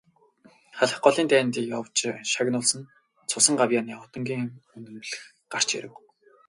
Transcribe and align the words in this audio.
Халх 0.77 0.97
голын 1.05 1.27
дайнд 1.31 1.55
явж 1.77 1.97
шагнуулсан 2.31 2.81
цусан 3.29 3.55
гавьяаны 3.61 3.93
одонгийн 4.03 4.41
нь 4.45 4.55
үнэмлэх 4.75 5.11
гарч 5.51 5.69
ирэв. 5.77 5.93